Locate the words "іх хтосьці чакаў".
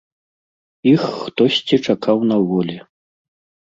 0.93-2.17